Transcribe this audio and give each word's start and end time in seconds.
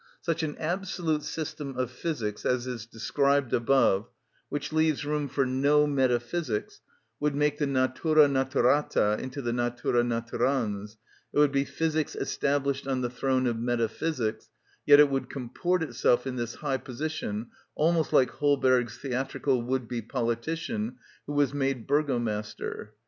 Such 0.19 0.41
an 0.41 0.57
absolute 0.57 1.21
system 1.21 1.77
of 1.77 1.91
physics 1.91 2.43
as 2.43 2.65
is 2.65 2.87
described 2.87 3.53
above, 3.53 4.09
which 4.49 4.73
leaves 4.73 5.05
room 5.05 5.27
for 5.29 5.45
no 5.45 5.85
metaphysics, 5.85 6.81
would 7.19 7.35
make 7.35 7.59
the 7.59 7.67
Natura 7.67 8.27
naturata 8.27 9.19
into 9.19 9.43
the 9.43 9.53
Natura 9.53 10.01
naturans; 10.01 10.97
it 11.31 11.37
would 11.37 11.51
be 11.51 11.65
physics 11.65 12.15
established 12.15 12.87
on 12.87 13.01
the 13.01 13.11
throne 13.11 13.45
of 13.45 13.59
metaphysics, 13.59 14.49
yet 14.87 14.99
it 14.99 15.11
would 15.11 15.29
comport 15.29 15.83
itself 15.83 16.25
in 16.25 16.35
this 16.35 16.55
high 16.55 16.77
position 16.77 17.51
almost 17.75 18.11
like 18.11 18.31
Holberg's 18.31 18.97
theatrical 18.97 19.61
would 19.61 19.87
be 19.87 20.01
politician 20.01 20.97
who 21.27 21.33
was 21.33 21.53
made 21.53 21.85
burgomaster. 21.85 22.95